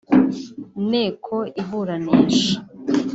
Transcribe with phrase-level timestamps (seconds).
[0.79, 2.57] inteko iburanisha